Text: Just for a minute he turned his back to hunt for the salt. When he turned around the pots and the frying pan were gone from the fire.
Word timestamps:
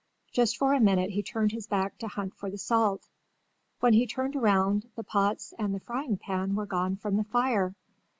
Just 0.31 0.57
for 0.57 0.73
a 0.73 0.79
minute 0.79 1.11
he 1.11 1.21
turned 1.21 1.51
his 1.51 1.67
back 1.67 1.99
to 1.99 2.07
hunt 2.07 2.33
for 2.33 2.49
the 2.49 2.57
salt. 2.57 3.07
When 3.81 3.93
he 3.93 4.07
turned 4.07 4.35
around 4.35 4.89
the 4.95 5.03
pots 5.03 5.53
and 5.59 5.75
the 5.75 5.79
frying 5.79 6.17
pan 6.17 6.55
were 6.55 6.65
gone 6.65 6.95
from 6.95 7.17
the 7.17 7.23
fire. 7.23 7.75